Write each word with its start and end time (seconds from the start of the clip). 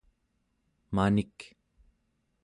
manik 0.95 1.37